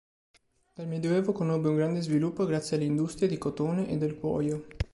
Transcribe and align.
Dal 0.73 0.87
medioevo 0.87 1.31
conobbe 1.31 1.67
un 1.69 1.75
grande 1.75 2.01
sviluppo 2.01 2.47
grazie 2.47 2.75
alle 2.75 2.85
industrie 2.87 3.27
di 3.29 3.37
cotone 3.37 3.87
e 3.87 3.97
del 3.99 4.17
cuoio. 4.17 4.65